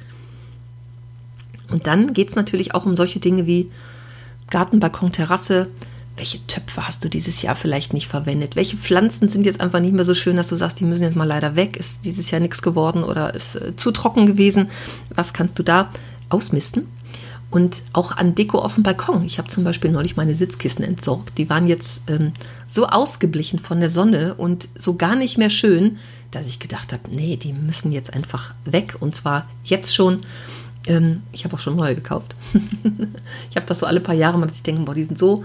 Und 1.70 1.86
dann 1.86 2.14
geht 2.14 2.30
es 2.30 2.36
natürlich 2.36 2.74
auch 2.74 2.86
um 2.86 2.96
solche 2.96 3.20
Dinge 3.20 3.46
wie 3.46 3.70
Garten, 4.50 4.80
Balkon, 4.80 5.12
Terrasse. 5.12 5.68
Welche 6.16 6.44
Töpfe 6.46 6.86
hast 6.88 7.04
du 7.04 7.08
dieses 7.08 7.42
Jahr 7.42 7.54
vielleicht 7.54 7.92
nicht 7.92 8.08
verwendet? 8.08 8.56
Welche 8.56 8.76
Pflanzen 8.76 9.28
sind 9.28 9.46
jetzt 9.46 9.60
einfach 9.60 9.78
nicht 9.78 9.94
mehr 9.94 10.04
so 10.04 10.14
schön, 10.14 10.36
dass 10.36 10.48
du 10.48 10.56
sagst, 10.56 10.80
die 10.80 10.84
müssen 10.84 11.02
jetzt 11.02 11.14
mal 11.16 11.28
leider 11.28 11.54
weg? 11.54 11.76
Ist 11.76 12.04
dieses 12.04 12.30
Jahr 12.30 12.40
nichts 12.40 12.62
geworden 12.62 13.04
oder 13.04 13.34
ist 13.34 13.54
äh, 13.54 13.76
zu 13.76 13.92
trocken 13.92 14.26
gewesen? 14.26 14.70
Was 15.14 15.32
kannst 15.32 15.58
du 15.58 15.62
da 15.62 15.90
ausmisten? 16.28 16.88
Und 17.50 17.82
auch 17.94 18.14
an 18.14 18.34
Deko 18.34 18.58
auf 18.58 18.74
dem 18.74 18.82
Balkon. 18.82 19.24
Ich 19.24 19.38
habe 19.38 19.48
zum 19.48 19.64
Beispiel 19.64 19.90
neulich 19.90 20.16
meine 20.16 20.34
Sitzkissen 20.34 20.84
entsorgt. 20.84 21.38
Die 21.38 21.48
waren 21.48 21.66
jetzt 21.66 22.02
ähm, 22.10 22.32
so 22.66 22.86
ausgeblichen 22.86 23.58
von 23.58 23.80
der 23.80 23.88
Sonne 23.88 24.34
und 24.34 24.68
so 24.78 24.94
gar 24.94 25.16
nicht 25.16 25.38
mehr 25.38 25.48
schön, 25.48 25.96
dass 26.30 26.46
ich 26.46 26.58
gedacht 26.58 26.92
habe, 26.92 27.02
nee, 27.10 27.36
die 27.36 27.54
müssen 27.54 27.90
jetzt 27.90 28.12
einfach 28.12 28.52
weg. 28.66 28.96
Und 29.00 29.16
zwar 29.16 29.48
jetzt 29.64 29.94
schon. 29.94 30.20
Ähm, 30.86 31.22
ich 31.32 31.44
habe 31.44 31.54
auch 31.54 31.58
schon 31.58 31.76
neue 31.76 31.94
gekauft. 31.94 32.36
ich 33.50 33.56
habe 33.56 33.66
das 33.66 33.78
so 33.78 33.86
alle 33.86 34.00
paar 34.00 34.14
Jahre 34.14 34.38
mal, 34.38 34.46
dass 34.46 34.56
ich 34.56 34.62
denke, 34.62 34.82
boah, 34.82 34.94
die 34.94 35.04
sind 35.04 35.18
so 35.18 35.44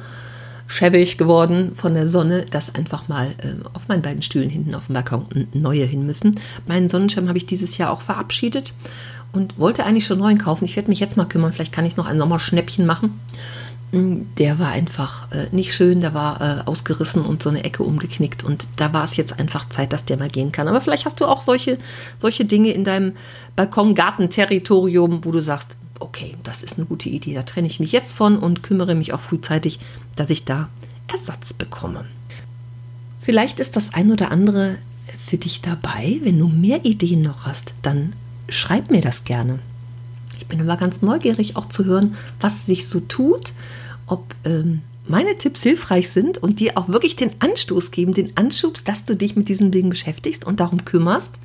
schäbig 0.67 1.17
geworden 1.17 1.73
von 1.75 1.93
der 1.93 2.07
Sonne, 2.07 2.45
dass 2.49 2.75
einfach 2.75 3.07
mal 3.07 3.31
äh, 3.37 3.63
auf 3.73 3.87
meinen 3.87 4.01
beiden 4.01 4.21
Stühlen 4.21 4.49
hinten 4.49 4.75
auf 4.75 4.87
dem 4.87 4.93
Balkon 4.93 5.47
neue 5.53 5.85
hin 5.85 6.05
müssen. 6.05 6.35
Meinen 6.67 6.89
Sonnenschirm 6.89 7.27
habe 7.27 7.37
ich 7.37 7.45
dieses 7.45 7.77
Jahr 7.77 7.91
auch 7.91 8.01
verabschiedet 8.01 8.73
und 9.33 9.59
wollte 9.59 9.85
eigentlich 9.85 10.05
schon 10.05 10.19
neuen 10.19 10.37
kaufen. 10.37 10.65
Ich 10.65 10.75
werde 10.75 10.89
mich 10.89 10.99
jetzt 10.99 11.17
mal 11.17 11.25
kümmern, 11.25 11.53
vielleicht 11.53 11.73
kann 11.73 11.85
ich 11.85 11.97
noch 11.97 12.05
ein 12.05 12.19
Sommerschnäppchen 12.19 12.85
machen. 12.85 13.19
Mm, 13.91 14.21
der 14.37 14.59
war 14.59 14.69
einfach 14.69 15.31
äh, 15.31 15.47
nicht 15.51 15.73
schön, 15.73 16.01
der 16.01 16.13
war 16.13 16.41
äh, 16.41 16.61
ausgerissen 16.65 17.23
und 17.23 17.43
so 17.43 17.49
eine 17.49 17.63
Ecke 17.63 17.83
umgeknickt. 17.83 18.43
Und 18.43 18.67
da 18.75 18.93
war 18.93 19.03
es 19.03 19.17
jetzt 19.17 19.39
einfach 19.39 19.67
Zeit, 19.69 19.91
dass 19.91 20.05
der 20.05 20.17
mal 20.17 20.29
gehen 20.29 20.51
kann. 20.51 20.67
Aber 20.67 20.81
vielleicht 20.81 21.05
hast 21.05 21.19
du 21.19 21.25
auch 21.25 21.41
solche, 21.41 21.77
solche 22.17 22.45
Dinge 22.45 22.71
in 22.71 22.83
deinem 22.83 23.13
Balkon-Garten-Territorium, 23.55 25.25
wo 25.25 25.31
du 25.31 25.39
sagst, 25.39 25.77
okay, 25.99 26.35
das 26.43 26.63
ist 26.63 26.77
eine 26.77 26.85
gute 26.85 27.09
Idee, 27.09 27.33
da 27.33 27.43
trenne 27.43 27.67
ich 27.67 27.79
mich 27.79 27.91
jetzt 27.91 28.13
von 28.13 28.37
und 28.37 28.63
kümmere 28.63 28.95
mich 28.95 29.13
auch 29.13 29.19
frühzeitig, 29.19 29.79
dass 30.15 30.29
ich 30.29 30.45
da 30.45 30.69
Ersatz 31.07 31.53
bekomme. 31.53 32.05
Vielleicht 33.21 33.59
ist 33.59 33.75
das 33.75 33.93
ein 33.93 34.11
oder 34.11 34.31
andere 34.31 34.77
für 35.25 35.37
dich 35.37 35.61
dabei. 35.61 36.19
Wenn 36.21 36.39
du 36.39 36.47
mehr 36.47 36.83
Ideen 36.83 37.21
noch 37.21 37.45
hast, 37.45 37.73
dann 37.81 38.13
schreib 38.49 38.91
mir 38.91 39.01
das 39.01 39.23
gerne. 39.23 39.59
Ich 40.37 40.47
bin 40.47 40.59
immer 40.59 40.77
ganz 40.77 41.01
neugierig 41.01 41.55
auch 41.55 41.69
zu 41.69 41.85
hören, 41.85 42.15
was 42.39 42.65
sich 42.65 42.87
so 42.87 42.99
tut, 42.99 43.53
ob 44.07 44.35
ähm, 44.45 44.81
meine 45.07 45.37
Tipps 45.37 45.63
hilfreich 45.63 46.09
sind 46.09 46.37
und 46.37 46.59
dir 46.59 46.77
auch 46.77 46.87
wirklich 46.87 47.15
den 47.15 47.31
Anstoß 47.39 47.91
geben, 47.91 48.13
den 48.13 48.35
Anschubs, 48.37 48.83
dass 48.83 49.05
du 49.05 49.15
dich 49.15 49.35
mit 49.35 49.49
diesen 49.49 49.71
Dingen 49.71 49.89
beschäftigst 49.89 50.45
und 50.45 50.59
darum 50.59 50.85
kümmerst. 50.85 51.39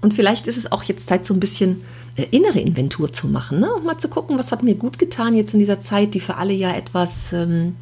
Und 0.00 0.14
vielleicht 0.14 0.46
ist 0.46 0.56
es 0.56 0.70
auch 0.70 0.84
jetzt 0.84 1.08
Zeit, 1.08 1.26
so 1.26 1.34
ein 1.34 1.40
bisschen 1.40 1.82
äh, 2.16 2.26
innere 2.30 2.60
Inventur 2.60 3.12
zu 3.12 3.26
machen 3.26 3.60
ne? 3.60 3.72
und 3.72 3.84
mal 3.84 3.98
zu 3.98 4.08
gucken, 4.08 4.38
was 4.38 4.52
hat 4.52 4.62
mir 4.62 4.74
gut 4.74 4.98
getan 4.98 5.34
jetzt 5.34 5.52
in 5.52 5.58
dieser 5.58 5.80
Zeit, 5.80 6.14
die 6.14 6.20
für 6.20 6.36
alle 6.36 6.52
ja 6.52 6.72
etwas 6.72 7.32
ähm, 7.32 7.76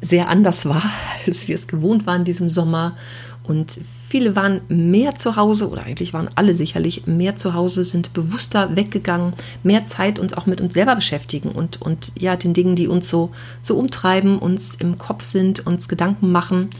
sehr 0.00 0.28
anders 0.28 0.66
war, 0.66 0.82
als 1.26 1.48
wir 1.48 1.56
es 1.56 1.66
gewohnt 1.66 2.06
waren 2.06 2.24
diesem 2.24 2.48
Sommer. 2.48 2.96
Und 3.44 3.80
viele 4.08 4.36
waren 4.36 4.60
mehr 4.68 5.16
zu 5.16 5.34
Hause 5.34 5.68
oder 5.68 5.84
eigentlich 5.84 6.14
waren 6.14 6.30
alle 6.36 6.54
sicherlich 6.54 7.06
mehr 7.06 7.34
zu 7.34 7.54
Hause, 7.54 7.84
sind 7.84 8.12
bewusster 8.12 8.76
weggegangen, 8.76 9.32
mehr 9.64 9.84
Zeit 9.84 10.20
uns 10.20 10.32
auch 10.34 10.46
mit 10.46 10.60
uns 10.60 10.74
selber 10.74 10.94
beschäftigen 10.94 11.50
und, 11.50 11.82
und 11.82 12.12
ja, 12.18 12.36
den 12.36 12.54
Dingen, 12.54 12.76
die 12.76 12.86
uns 12.86 13.10
so, 13.10 13.30
so 13.60 13.76
umtreiben, 13.76 14.38
uns 14.38 14.76
im 14.76 14.96
Kopf 14.96 15.24
sind, 15.24 15.66
uns 15.66 15.88
Gedanken 15.88 16.30
machen. 16.30 16.70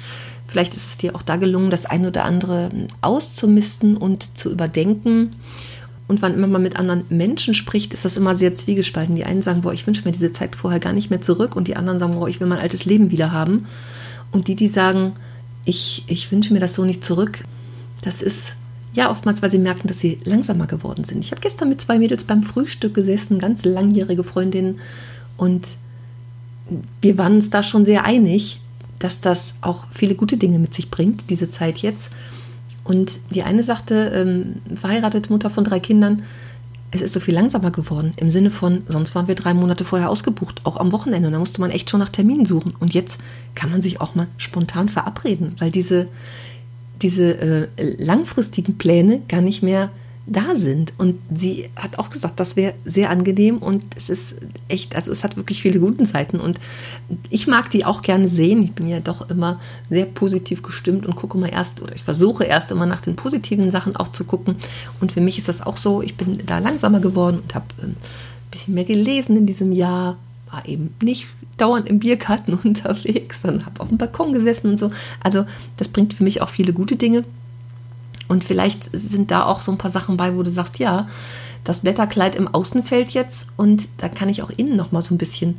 Vielleicht 0.47 0.75
ist 0.75 0.87
es 0.87 0.99
dir 0.99 1.17
auch 1.17 1.23
da 1.23 1.37
gelungen, 1.37 1.71
das 1.71 1.87
ein 1.87 2.07
oder 2.07 2.25
andere 2.25 2.71
auszumisten 3.01 3.97
und 3.97 4.39
zu 4.39 4.53
überdenken. 4.53 5.35
Und 6.09 6.21
wann 6.21 6.35
immer 6.35 6.47
man 6.47 6.63
mit 6.63 6.77
anderen 6.77 7.05
Menschen 7.09 7.55
spricht, 7.55 7.95
ist 7.95 8.05
das 8.05 8.17
immer 8.17 8.35
sehr 8.35 8.55
zwiegespalten. 8.55 9.17
Die 9.17 9.25
einen 9.25 9.43
sagen, 9.43 9.63
boah, 9.63 9.73
ich 9.73 9.87
wünsche 9.87 10.05
mir 10.05 10.13
diese 10.13 10.31
Zeit 10.31 10.55
vorher 10.55 10.79
gar 10.79 10.93
nicht 10.93 11.11
mehr 11.11 11.23
zurück. 11.23 11.57
Und 11.57 11.69
die 11.69 11.77
anderen 11.77 11.99
sagen, 11.99 12.19
boah, 12.19 12.29
ich 12.29 12.39
will 12.39 12.49
mein 12.49 12.59
altes 12.59 12.85
Leben 12.85 13.11
wieder 13.11 13.33
haben. 13.33 13.67
Und 14.31 14.47
die, 14.47 14.55
die 14.55 14.69
sagen, 14.69 15.15
ich, 15.65 16.05
ich 16.07 16.31
wünsche 16.33 16.53
mir 16.53 16.61
das 16.61 16.75
so 16.75 16.85
nicht 16.85 17.05
zurück. 17.05 17.45
Das 18.03 18.23
ist 18.23 18.55
ja 18.95 19.11
oftmals, 19.11 19.43
weil 19.43 19.51
sie 19.51 19.59
merken, 19.59 19.89
dass 19.89 20.01
sie 20.01 20.19
langsamer 20.25 20.67
geworden 20.67 21.05
sind. 21.05 21.25
Ich 21.25 21.31
habe 21.31 21.41
gestern 21.41 21.69
mit 21.69 21.81
zwei 21.81 21.99
Mädels 21.99 22.25
beim 22.25 22.43
Frühstück 22.43 22.95
gesessen, 22.95 23.39
ganz 23.39 23.65
langjährige 23.65 24.25
Freundinnen, 24.25 24.79
und 25.37 25.77
wir 27.01 27.19
waren 27.19 27.35
uns 27.35 27.51
da 27.51 27.63
schon 27.63 27.85
sehr 27.85 28.05
einig, 28.05 28.61
dass 28.99 29.21
das 29.21 29.55
auch 29.61 29.87
viele 29.91 30.15
gute 30.15 30.37
Dinge 30.37 30.59
mit 30.59 30.75
sich 30.75 30.91
bringt, 30.91 31.31
diese 31.31 31.51
Zeit 31.51 31.79
jetzt. 31.79 32.11
Und 32.85 33.21
die 33.31 33.43
eine 33.43 33.63
sagte, 33.63 34.13
ähm, 34.15 34.77
verheiratete 34.77 35.33
Mutter 35.33 35.51
von 35.51 35.65
drei 35.65 35.81
Kindern, 35.81 36.23
es 36.93 37.01
ist 37.01 37.15
so 37.15 37.21
viel 37.21 37.35
langsamer 37.35 37.71
geworden. 37.71 38.13
Im 38.17 38.31
Sinne 38.31 38.51
von, 38.51 38.83
sonst 38.87 39.15
waren 39.15 39.27
wir 39.27 39.35
drei 39.35 39.55
Monate 39.55 39.85
vorher 39.85 40.11
ausgebucht, 40.11 40.61
auch 40.65 40.77
am 40.77 40.93
Wochenende. 40.93 41.27
Und 41.27 41.33
da 41.33 41.39
musste 41.39 41.61
man 41.61 41.71
echt 41.71 41.89
schon 41.89 42.01
nach 42.01 42.11
Terminen 42.11 42.45
suchen. 42.45 42.75
Und 42.79 42.93
jetzt 42.93 43.19
kann 43.55 43.71
man 43.71 43.81
sich 43.81 44.01
auch 44.01 44.15
mal 44.15 44.27
spontan 44.37 44.91
verabreden, 44.91 45.55
weil 45.59 45.71
diese, 45.71 46.07
diese 47.01 47.39
äh, 47.39 47.69
langfristigen 47.99 48.77
Pläne 48.77 49.23
gar 49.29 49.41
nicht 49.41 49.63
mehr 49.63 49.91
da 50.27 50.55
sind. 50.55 50.93
Und 50.99 51.19
sie 51.35 51.69
hat 51.77 51.99
auch 51.99 52.11
gesagt, 52.11 52.39
das 52.39 52.57
wäre 52.57 52.75
sehr 52.85 53.11
angenehm 53.11 53.59
und 53.59 53.83
es 53.97 54.09
ist 54.09 54.37
echt, 54.69 54.95
also 54.95 55.11
es 55.11 55.25
hat 55.25 55.37
wirklich 55.37 55.63
viele 55.63 55.81
gute 55.81 56.07
Seiten 56.07 56.39
und 56.39 56.61
ich 57.29 57.47
mag 57.47 57.71
die 57.71 57.85
auch 57.85 58.03
gerne 58.03 58.29
sehen. 58.29 58.63
Ich 58.63 58.73
bin 58.73 58.89
ja 58.89 59.01
doch 59.01 59.29
immer 59.31 59.61
sehr 59.91 60.07
positiv 60.07 60.63
gestimmt 60.63 61.07
und 61.07 61.17
gucke 61.17 61.39
mal 61.39 61.51
erst 61.51 61.83
oder 61.83 61.95
ich 61.95 62.03
versuche 62.03 62.45
erst 62.45 62.71
immer 62.71 62.87
nach 62.87 63.01
den 63.01 63.17
positiven 63.17 63.71
Sachen 63.71 63.97
auch 63.97 64.09
zu 64.09 64.25
gucken. 64.25 64.57
Und 65.01 65.13
für 65.13 65.21
mich 65.21 65.39
ist 65.39 65.49
das 65.49 65.61
auch 65.61 65.77
so, 65.77 66.03
ich 66.03 66.17
bin 66.17 66.39
da 66.47 66.59
langsamer 66.59 67.01
geworden 67.01 67.41
und 67.43 67.55
habe 67.55 67.67
ähm, 67.83 67.91
ein 67.91 68.51
bisschen 68.51 68.75
mehr 68.75 68.85
gelesen 68.85 69.37
in 69.37 69.47
diesem 69.47 69.73
Jahr, 69.73 70.19
war 70.51 70.67
eben 70.69 70.95
nicht 71.03 71.27
dauernd 71.57 71.89
im 71.89 71.99
Biergarten 71.99 72.55
unterwegs, 72.65 73.43
sondern 73.43 73.67
habe 73.67 73.81
auf 73.81 73.89
dem 73.89 73.99
Balkon 73.99 74.33
gesessen 74.33 74.71
und 74.71 74.79
so. 74.79 74.93
Also 75.21 75.47
das 75.79 75.89
bringt 75.89 76.15
für 76.15 76.23
mich 76.23 76.41
auch 76.43 76.49
viele 76.49 76.73
gute 76.73 76.97
Dinge. 76.97 77.25
Und 78.33 78.45
vielleicht 78.45 78.89
sind 78.95 79.31
da 79.31 79.45
auch 79.45 79.61
so 79.61 79.71
ein 79.71 79.77
paar 79.77 79.91
Sachen 79.91 80.17
bei, 80.17 80.35
wo 80.35 80.43
du 80.43 80.51
sagst, 80.51 80.79
ja, 80.79 81.07
das 81.65 81.81
Blätterkleid 81.81 82.35
im 82.35 82.49
Außenfeld 82.49 83.11
jetzt 83.11 83.47
und 83.59 83.91
da 83.99 84.09
kann 84.09 84.31
ich 84.31 84.43
auch 84.43 84.49
innen 84.49 84.75
noch 84.75 84.91
mal 84.91 85.03
so 85.03 85.15
ein 85.15 85.19
bisschen 85.19 85.59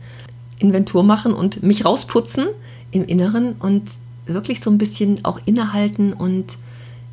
Inventur 0.58 1.04
machen 1.04 1.34
und 1.34 1.62
mich 1.62 1.86
rausputzen 1.86 2.48
im 2.90 3.06
Inneren 3.06 3.54
und 3.54 3.98
wirklich 4.26 4.60
so 4.60 4.72
ein 4.72 4.80
bisschen 4.80 5.24
auch 5.24 5.40
innehalten 5.46 6.14
und 6.14 6.58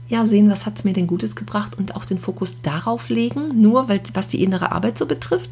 ja, 0.08 0.26
sehen, 0.26 0.50
was 0.50 0.64
hat 0.64 0.78
es 0.78 0.84
mir 0.84 0.94
denn 0.94 1.06
Gutes 1.06 1.36
gebracht 1.36 1.76
und 1.76 1.94
auch 1.94 2.06
den 2.06 2.18
Fokus 2.18 2.56
darauf 2.62 3.10
legen, 3.10 3.60
nur 3.60 3.90
weil, 3.90 4.00
was 4.14 4.28
die 4.28 4.42
innere 4.42 4.72
Arbeit 4.72 4.96
so 4.96 5.04
betrifft. 5.04 5.50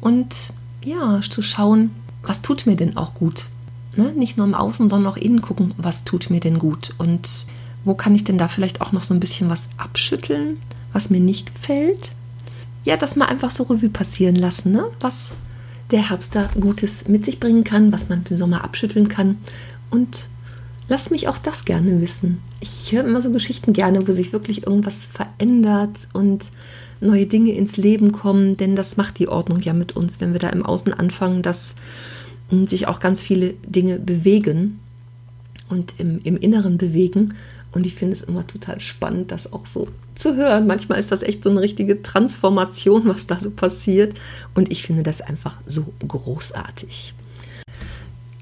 Und 0.00 0.54
ja, 0.82 1.20
zu 1.20 1.42
schauen, 1.42 1.90
was 2.22 2.40
tut 2.40 2.64
mir 2.64 2.76
denn 2.76 2.96
auch 2.96 3.12
gut. 3.12 3.44
Ne? 3.94 4.14
Nicht 4.16 4.38
nur 4.38 4.46
im 4.46 4.54
Außen, 4.54 4.88
sondern 4.88 5.12
auch 5.12 5.18
innen 5.18 5.42
gucken, 5.42 5.74
was 5.76 6.02
tut 6.02 6.30
mir 6.30 6.40
denn 6.40 6.58
gut. 6.58 6.94
Und 6.96 7.46
wo 7.84 7.94
kann 7.94 8.14
ich 8.14 8.24
denn 8.24 8.38
da 8.38 8.48
vielleicht 8.48 8.80
auch 8.80 8.92
noch 8.92 9.02
so 9.02 9.14
ein 9.14 9.20
bisschen 9.20 9.50
was 9.50 9.68
abschütteln, 9.76 10.58
was 10.92 11.10
mir 11.10 11.20
nicht 11.20 11.54
gefällt? 11.54 12.12
Ja, 12.84 12.96
das 12.96 13.16
mal 13.16 13.26
einfach 13.26 13.50
so 13.50 13.64
Revue 13.64 13.88
passieren 13.88 14.36
lassen, 14.36 14.72
ne? 14.72 14.84
was 15.00 15.32
der 15.90 16.10
Herbst 16.10 16.34
da 16.34 16.48
Gutes 16.58 17.08
mit 17.08 17.24
sich 17.24 17.40
bringen 17.40 17.64
kann, 17.64 17.92
was 17.92 18.08
man 18.08 18.24
im 18.28 18.36
Sommer 18.36 18.64
abschütteln 18.64 19.08
kann. 19.08 19.38
Und 19.90 20.26
lass 20.88 21.10
mich 21.10 21.28
auch 21.28 21.38
das 21.38 21.64
gerne 21.64 22.00
wissen. 22.00 22.42
Ich 22.60 22.92
höre 22.92 23.04
immer 23.04 23.22
so 23.22 23.30
Geschichten 23.30 23.72
gerne, 23.72 24.06
wo 24.06 24.12
sich 24.12 24.32
wirklich 24.32 24.66
irgendwas 24.66 25.06
verändert 25.06 26.08
und 26.12 26.50
neue 27.00 27.26
Dinge 27.26 27.52
ins 27.52 27.76
Leben 27.76 28.12
kommen, 28.12 28.56
denn 28.56 28.76
das 28.76 28.96
macht 28.96 29.18
die 29.18 29.28
Ordnung 29.28 29.60
ja 29.60 29.72
mit 29.72 29.94
uns, 29.96 30.20
wenn 30.20 30.32
wir 30.32 30.40
da 30.40 30.48
im 30.48 30.64
Außen 30.64 30.92
anfangen, 30.92 31.42
dass 31.42 31.74
hm, 32.48 32.66
sich 32.66 32.88
auch 32.88 33.00
ganz 33.00 33.20
viele 33.20 33.54
Dinge 33.66 33.98
bewegen 33.98 34.80
und 35.68 35.94
im, 35.98 36.18
im 36.24 36.36
Inneren 36.36 36.78
bewegen. 36.78 37.34
Und 37.74 37.86
ich 37.86 37.94
finde 37.94 38.14
es 38.14 38.22
immer 38.22 38.46
total 38.46 38.80
spannend, 38.80 39.32
das 39.32 39.52
auch 39.52 39.66
so 39.66 39.88
zu 40.14 40.36
hören. 40.36 40.66
Manchmal 40.66 40.98
ist 41.00 41.10
das 41.10 41.22
echt 41.22 41.42
so 41.42 41.50
eine 41.50 41.60
richtige 41.60 42.02
Transformation, 42.02 43.02
was 43.06 43.26
da 43.26 43.40
so 43.40 43.50
passiert. 43.50 44.14
Und 44.54 44.70
ich 44.70 44.84
finde 44.84 45.02
das 45.02 45.20
einfach 45.20 45.58
so 45.66 45.84
großartig 46.06 47.14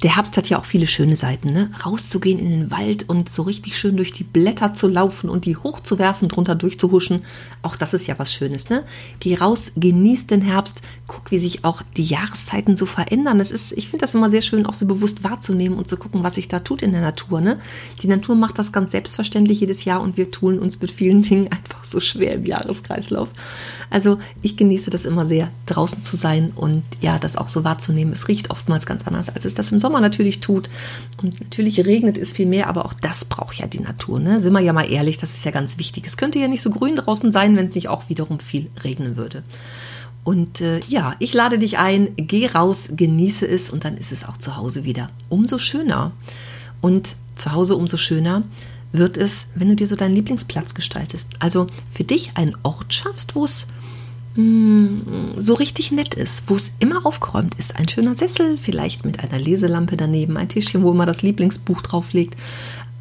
der 0.02 0.16
Herbst 0.16 0.36
hat 0.36 0.48
ja 0.48 0.58
auch 0.58 0.64
viele 0.64 0.88
schöne 0.88 1.16
Seiten, 1.16 1.52
ne? 1.52 1.70
Rauszugehen 1.86 2.40
in 2.40 2.50
den 2.50 2.70
Wald 2.72 3.08
und 3.08 3.28
so 3.28 3.42
richtig 3.42 3.78
schön 3.78 3.96
durch 3.96 4.10
die 4.10 4.24
Blätter 4.24 4.74
zu 4.74 4.88
laufen 4.88 5.30
und 5.30 5.44
die 5.44 5.56
hochzuwerfen, 5.56 6.28
drunter 6.28 6.56
durchzuhuschen. 6.56 7.22
Auch 7.62 7.76
das 7.76 7.94
ist 7.94 8.08
ja 8.08 8.18
was 8.18 8.34
Schönes, 8.34 8.68
ne? 8.68 8.82
Geh 9.20 9.36
raus, 9.36 9.70
genieß 9.76 10.26
den 10.26 10.42
Herbst, 10.42 10.80
guck, 11.06 11.30
wie 11.30 11.38
sich 11.38 11.64
auch 11.64 11.82
die 11.96 12.04
Jahreszeiten 12.04 12.76
so 12.76 12.84
verändern. 12.84 13.38
Es 13.38 13.52
ist, 13.52 13.72
ich 13.72 13.90
finde 13.90 14.02
das 14.02 14.14
immer 14.14 14.28
sehr 14.28 14.42
schön, 14.42 14.66
auch 14.66 14.74
so 14.74 14.86
bewusst 14.86 15.22
wahrzunehmen 15.22 15.78
und 15.78 15.88
zu 15.88 15.96
gucken, 15.96 16.24
was 16.24 16.34
sich 16.34 16.48
da 16.48 16.58
tut 16.58 16.82
in 16.82 16.90
der 16.90 17.00
Natur, 17.00 17.40
ne? 17.40 17.60
Die 18.02 18.08
Natur 18.08 18.34
macht 18.34 18.58
das 18.58 18.72
ganz 18.72 18.90
selbstverständlich 18.90 19.60
jedes 19.60 19.84
Jahr 19.84 20.00
und 20.00 20.16
wir 20.16 20.32
tun 20.32 20.58
uns 20.58 20.80
mit 20.80 20.90
vielen 20.90 21.22
Dingen 21.22 21.46
einfach 21.52 21.84
so 21.84 22.00
schwer 22.00 22.34
im 22.34 22.44
Jahreskreislauf. 22.44 23.28
Also 23.88 24.18
ich 24.42 24.56
genieße 24.56 24.90
das 24.90 25.04
immer 25.04 25.26
sehr, 25.26 25.50
draußen 25.66 26.02
zu 26.02 26.16
sein 26.16 26.52
und 26.54 26.82
ja, 27.00 27.20
das 27.20 27.36
auch 27.36 27.48
so 27.48 27.62
wahrzunehmen. 27.62 28.12
Es 28.12 28.26
riecht 28.26 28.50
oftmals 28.50 28.84
ganz 28.84 29.06
anders, 29.06 29.28
als 29.28 29.44
es 29.44 29.54
das 29.54 29.70
im 29.70 29.78
Sommer 29.78 29.91
Sommer 29.92 30.00
natürlich 30.00 30.40
tut. 30.40 30.70
Und 31.22 31.38
natürlich 31.38 31.78
regnet 31.84 32.16
es 32.16 32.32
viel 32.32 32.46
mehr, 32.46 32.68
aber 32.68 32.86
auch 32.86 32.94
das 32.94 33.26
braucht 33.26 33.56
ja 33.56 33.66
die 33.66 33.80
Natur. 33.80 34.18
Ne? 34.18 34.40
Sind 34.40 34.54
wir 34.54 34.60
ja 34.60 34.72
mal 34.72 34.90
ehrlich, 34.90 35.18
das 35.18 35.34
ist 35.34 35.44
ja 35.44 35.50
ganz 35.50 35.76
wichtig. 35.78 36.06
Es 36.06 36.16
könnte 36.16 36.38
ja 36.38 36.48
nicht 36.48 36.62
so 36.62 36.70
grün 36.70 36.96
draußen 36.96 37.30
sein, 37.30 37.56
wenn 37.56 37.66
es 37.66 37.74
nicht 37.74 37.90
auch 37.90 38.08
wiederum 38.08 38.40
viel 38.40 38.70
regnen 38.82 39.18
würde. 39.18 39.42
Und 40.24 40.62
äh, 40.62 40.80
ja, 40.88 41.14
ich 41.18 41.34
lade 41.34 41.58
dich 41.58 41.76
ein, 41.76 42.08
geh 42.16 42.46
raus, 42.46 42.88
genieße 42.96 43.46
es 43.46 43.68
und 43.68 43.84
dann 43.84 43.98
ist 43.98 44.12
es 44.12 44.24
auch 44.24 44.38
zu 44.38 44.56
Hause 44.56 44.84
wieder 44.84 45.10
umso 45.28 45.58
schöner. 45.58 46.12
Und 46.80 47.16
zu 47.36 47.52
Hause 47.52 47.76
umso 47.76 47.98
schöner 47.98 48.44
wird 48.92 49.18
es, 49.18 49.48
wenn 49.54 49.68
du 49.68 49.76
dir 49.76 49.88
so 49.88 49.96
deinen 49.96 50.14
Lieblingsplatz 50.14 50.74
gestaltest. 50.74 51.30
Also 51.38 51.66
für 51.90 52.04
dich 52.04 52.36
einen 52.36 52.56
Ort 52.62 52.94
schaffst, 52.94 53.34
wo 53.34 53.44
es 53.44 53.66
so 54.34 55.54
richtig 55.54 55.92
nett 55.92 56.14
ist, 56.14 56.44
wo 56.46 56.54
es 56.54 56.72
immer 56.78 57.04
aufgeräumt 57.04 57.54
ist. 57.56 57.76
Ein 57.76 57.88
schöner 57.88 58.14
Sessel, 58.14 58.56
vielleicht 58.56 59.04
mit 59.04 59.20
einer 59.20 59.38
Leselampe 59.38 59.96
daneben, 59.96 60.38
ein 60.38 60.48
Tischchen, 60.48 60.82
wo 60.82 60.94
man 60.94 61.06
das 61.06 61.22
Lieblingsbuch 61.22 61.82
drauflegt. 61.82 62.36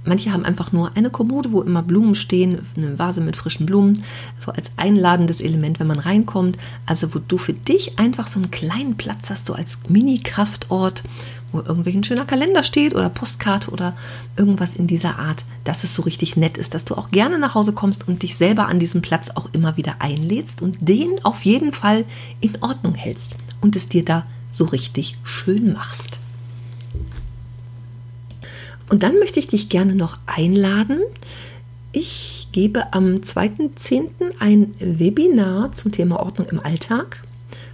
Manche 0.04 0.34
haben 0.34 0.46
einfach 0.46 0.72
nur 0.72 0.98
eine 0.98 1.12
Kommode, 1.12 1.52
wo 1.52 1.62
immer 1.62 1.84
Blumen 1.84 2.16
stehen, 2.16 2.60
eine 2.76 2.98
Vase 2.98 3.22
mit 3.22 3.38
frischen 3.38 3.68
Blumen, 3.68 4.04
so 4.40 4.52
als 4.52 4.72
einladendes 4.76 5.42
Element, 5.42 5.80
wenn 5.80 5.88
man 5.88 6.00
reinkommt. 6.00 6.58
Also 6.86 7.14
wo 7.14 7.20
du 7.20 7.38
für 7.38 7.54
dich 7.54 8.00
einfach 8.00 8.28
so 8.28 8.40
einen 8.40 8.52
kleinen 8.52 8.98
Platz 8.98 9.30
hast, 9.30 9.46
so 9.46 9.54
als 9.54 9.78
Mini-Kraftort, 9.88 11.04
wo 11.51 11.60
irgendwie 11.60 11.96
ein 11.96 12.03
schöner 12.03 12.25
Kalender 12.25 12.63
steht 12.63 12.96
oder 12.96 13.10
Postkarte 13.10 13.72
oder 13.72 13.96
irgendwas 14.38 14.74
in 14.74 14.88
dieser 14.88 15.20
Art, 15.20 15.43
dass 15.63 15.84
es 15.84 15.96
so 15.96 16.01
richtig 16.03 16.38
nett 16.38 16.58
ist, 16.58 16.74
dass 16.74 16.86
du 16.86 16.96
auch 16.96 17.10
gerne 17.10 17.39
nach 17.39 17.55
Hause 17.55 17.74
kommst 17.74 18.08
und 18.08 18.24
dich 18.24 18.36
selber 18.36 18.67
an 18.67 18.79
diesem 18.79 19.01
Platz 19.01 19.29
auch 19.36 19.50
immer 19.53 19.77
wieder 19.77 19.96
einlädst 20.00 20.62
und 20.62 20.77
den 20.79 21.15
auf 21.24 21.43
jeden 21.43 21.72
Fall 21.72 22.05
in 22.39 22.62
Ordnung 22.62 22.96
hältst 22.96 23.36
und 23.62 23.75
es 23.75 23.88
dir 23.88 24.05
da 24.05 24.25
so 24.51 24.65
richtig 24.65 25.17
schön 25.24 25.74
machst. 25.74 26.20
Und 28.89 29.03
dann 29.03 29.20
möchte 29.20 29.39
ich 29.39 29.48
dich 29.48 29.70
gerne 29.70 29.96
noch 29.96 30.17
einladen. 30.25 31.00
Ich 31.93 32.50
gebe 32.51 32.93
am 32.93 33.17
2.10. 33.17 34.10
ein 34.39 34.74
Webinar 34.79 35.72
zum 35.74 35.91
Thema 35.91 36.20
Ordnung 36.20 36.50
im 36.50 36.60
Alltag 36.60 37.24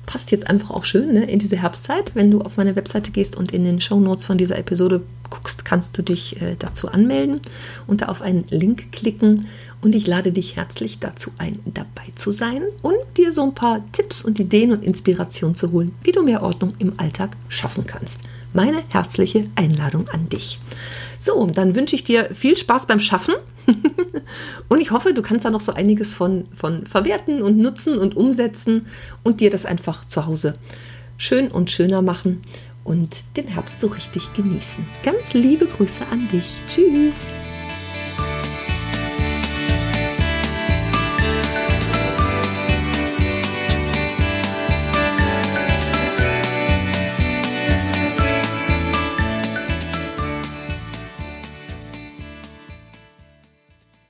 passt 0.08 0.32
jetzt 0.32 0.50
einfach 0.50 0.72
auch 0.72 0.86
schön 0.86 1.14
ne, 1.14 1.30
in 1.30 1.38
diese 1.38 1.58
Herbstzeit. 1.58 2.16
Wenn 2.16 2.32
du 2.32 2.42
auf 2.42 2.58
meine 2.58 2.76
Webseite 2.76 3.12
gehst 3.12 3.36
und 3.36 3.52
in 3.52 3.66
den 3.66 3.80
Show 3.80 4.00
Notes 4.00 4.26
von 4.26 4.40
dieser 4.40 4.58
Episode 4.58 5.04
guckst, 5.30 5.66
kannst 5.66 5.96
du 5.98 6.02
dich 6.02 6.42
äh, 6.42 6.56
dazu 6.58 6.88
anmelden 6.88 7.42
und 7.86 8.02
da 8.02 8.08
auf 8.08 8.24
einen 8.24 8.46
Link 8.50 8.92
klicken. 8.92 9.48
Und 9.82 9.94
ich 9.94 10.08
lade 10.08 10.32
dich 10.32 10.56
herzlich 10.56 10.98
dazu 10.98 11.30
ein, 11.38 11.60
dabei 11.66 12.12
zu 12.16 12.32
sein 12.32 12.64
und 12.82 12.96
dir 13.18 13.32
so 13.32 13.44
ein 13.44 13.54
paar 13.54 13.84
Tipps 13.92 14.24
und 14.24 14.40
Ideen 14.40 14.72
und 14.72 14.84
Inspirationen 14.84 15.56
zu 15.56 15.72
holen, 15.72 15.92
wie 16.04 16.14
du 16.14 16.24
mehr 16.24 16.42
Ordnung 16.42 16.74
im 16.80 17.00
Alltag 17.00 17.38
schaffen 17.50 17.86
kannst. 17.86 18.22
Meine 18.54 18.82
herzliche 18.90 19.46
Einladung 19.56 20.10
an 20.10 20.30
dich. 20.30 20.60
So, 21.20 21.46
dann 21.46 21.76
wünsche 21.76 21.96
ich 21.96 22.04
dir 22.04 22.34
viel 22.34 22.58
Spaß 22.58 22.88
beim 22.88 23.00
Schaffen 23.00 23.36
und 24.70 24.80
ich 24.80 24.92
hoffe, 24.92 25.14
du 25.14 25.22
kannst 25.22 25.46
da 25.46 25.50
noch 25.50 25.62
so 25.62 25.74
einiges 25.74 26.14
von, 26.14 26.46
von 26.56 26.86
verwerten 26.86 27.42
und 27.42 27.58
nutzen 27.58 27.98
und 27.98 28.16
umsetzen 28.16 28.88
und 29.24 29.42
dir 29.42 29.50
das 29.50 29.66
einfach 29.66 30.08
zu 30.08 30.26
Hause 30.26 30.54
schön 31.18 31.50
und 31.50 31.72
schöner 31.72 32.02
machen 32.02 32.42
und 32.84 33.24
den 33.36 33.48
Herbst 33.48 33.80
so 33.80 33.88
richtig 33.88 34.34
genießen. 34.34 34.86
Ganz 35.04 35.34
liebe 35.34 35.66
Grüße 35.66 36.06
an 36.12 36.30
dich. 36.30 36.62
Tschüss. 36.68 37.34